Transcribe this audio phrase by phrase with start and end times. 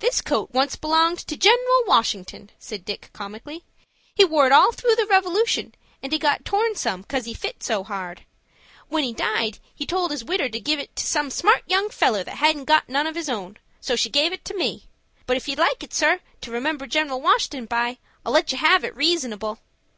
[0.00, 3.64] "This coat once belonged to General Washington," said Dick, comically.
[4.14, 7.62] "He wore it all through the Revolution, and it got torn some, 'cause he fit
[7.62, 8.26] so hard.
[8.88, 12.22] When he died he told his widder to give it to some smart young feller
[12.24, 14.84] that hadn't got none of his own; so she gave it to me.
[15.24, 17.96] But if you'd like it, sir, to remember General Washington by,
[18.26, 19.60] I'll let you have it reasonable."